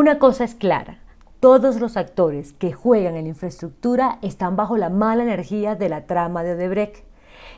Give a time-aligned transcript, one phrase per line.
[0.00, 0.98] Una cosa es clara,
[1.40, 6.06] todos los actores que juegan en la infraestructura están bajo la mala energía de la
[6.06, 7.04] trama de Odebrecht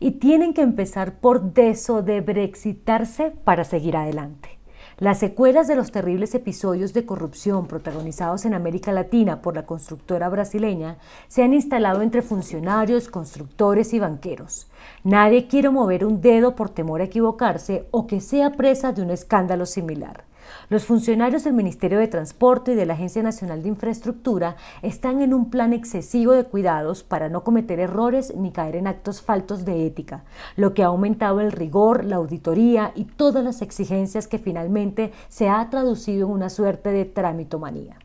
[0.00, 4.58] y tienen que empezar por desodebrexitarse para seguir adelante.
[4.98, 10.28] Las secuelas de los terribles episodios de corrupción protagonizados en América Latina por la constructora
[10.28, 10.98] brasileña
[11.28, 14.70] se han instalado entre funcionarios, constructores y banqueros.
[15.04, 19.08] Nadie quiere mover un dedo por temor a equivocarse o que sea presa de un
[19.08, 20.24] escándalo similar.
[20.68, 25.34] Los funcionarios del Ministerio de Transporte y de la Agencia Nacional de Infraestructura están en
[25.34, 29.86] un plan excesivo de cuidados para no cometer errores ni caer en actos faltos de
[29.86, 30.24] ética,
[30.56, 35.48] lo que ha aumentado el rigor, la auditoría y todas las exigencias que finalmente se
[35.48, 37.98] ha traducido en una suerte de tramitomanía.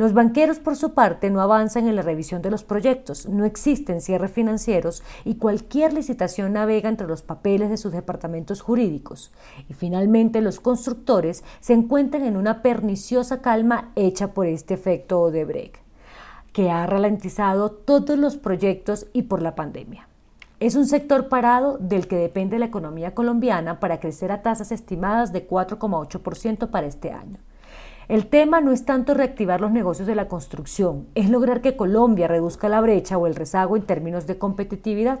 [0.00, 4.00] Los banqueros, por su parte, no avanzan en la revisión de los proyectos, no existen
[4.00, 9.30] cierres financieros y cualquier licitación navega entre los papeles de sus departamentos jurídicos.
[9.68, 15.76] Y finalmente, los constructores se encuentran en una perniciosa calma hecha por este efecto Odebrecht,
[16.54, 20.08] que ha ralentizado todos los proyectos y por la pandemia.
[20.60, 25.30] Es un sector parado del que depende la economía colombiana para crecer a tasas estimadas
[25.34, 27.36] de 4,8% para este año.
[28.10, 32.26] El tema no es tanto reactivar los negocios de la construcción, es lograr que Colombia
[32.26, 35.20] reduzca la brecha o el rezago en términos de competitividad.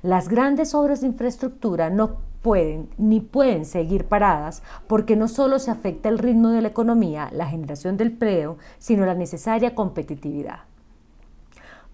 [0.00, 5.70] Las grandes obras de infraestructura no pueden ni pueden seguir paradas porque no solo se
[5.70, 10.60] afecta el ritmo de la economía, la generación del empleo, sino la necesaria competitividad.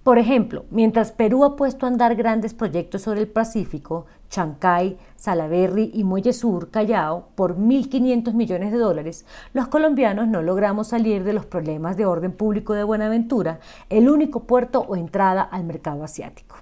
[0.03, 5.91] Por ejemplo, mientras Perú ha puesto a andar grandes proyectos sobre el Pacífico, Chancay, Salaberry
[5.93, 11.35] y Muelle Sur, Callao, por 1.500 millones de dólares, los colombianos no logramos salir de
[11.35, 16.57] los problemas de orden público de Buenaventura, el único puerto o entrada al mercado asiático.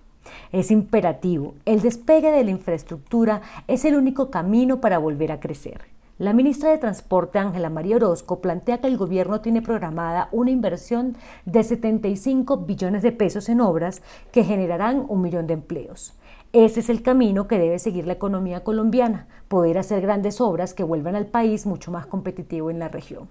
[0.50, 5.97] Es imperativo, el despegue de la infraestructura es el único camino para volver a crecer.
[6.18, 11.16] La ministra de Transporte, Ángela María Orozco, plantea que el gobierno tiene programada una inversión
[11.44, 14.02] de 75 billones de pesos en obras
[14.32, 16.18] que generarán un millón de empleos.
[16.52, 20.82] Ese es el camino que debe seguir la economía colombiana, poder hacer grandes obras que
[20.82, 23.28] vuelvan al país mucho más competitivo en la región.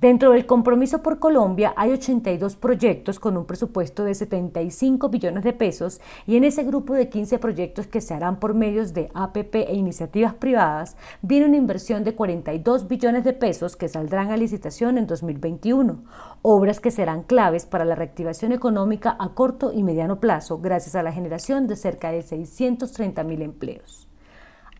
[0.00, 5.52] Dentro del compromiso por Colombia hay 82 proyectos con un presupuesto de 75 billones de
[5.52, 9.54] pesos y en ese grupo de 15 proyectos que se harán por medios de APP
[9.54, 14.98] e iniciativas privadas viene una inversión de 42 billones de pesos que saldrán a licitación
[14.98, 16.02] en 2021,
[16.42, 21.02] obras que serán claves para la reactivación económica a corto y mediano plazo gracias a
[21.02, 24.09] la generación de cerca de 630 mil empleos.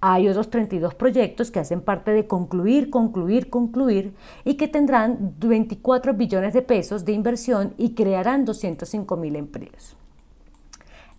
[0.03, 6.15] Hay otros 32 proyectos que hacen parte de concluir, concluir, concluir y que tendrán 24
[6.15, 10.00] billones de pesos de inversión y crearán 205 mil empleos.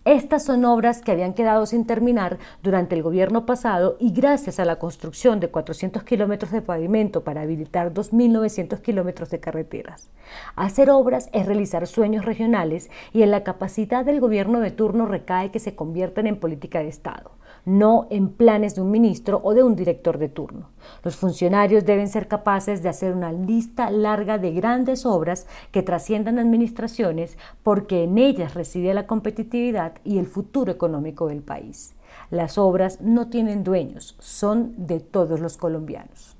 [0.04, 4.64] Estas son obras que habían quedado sin terminar durante el gobierno pasado y gracias a
[4.64, 10.10] la construcción de 400 kilómetros de pavimento para habilitar 2.900 kilómetros de carreteras.
[10.56, 15.52] Hacer obras es realizar sueños regionales y en la capacidad del gobierno de turno recae
[15.52, 17.30] que se conviertan en política de Estado
[17.64, 20.70] no en planes de un ministro o de un director de turno.
[21.04, 26.38] Los funcionarios deben ser capaces de hacer una lista larga de grandes obras que trasciendan
[26.38, 31.94] administraciones porque en ellas reside la competitividad y el futuro económico del país.
[32.30, 36.36] Las obras no tienen dueños, son de todos los colombianos.